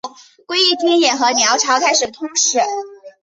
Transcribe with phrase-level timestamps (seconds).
[0.47, 2.57] 归义军也和辽朝开始通使。